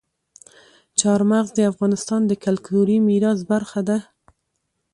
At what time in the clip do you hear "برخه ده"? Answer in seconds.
3.51-3.97